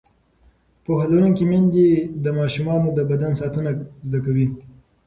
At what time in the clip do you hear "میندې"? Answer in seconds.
1.51-1.87